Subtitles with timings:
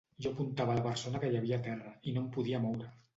[0.25, 2.89] Jo apuntava la persona que hi havia a terra i no em podia moure.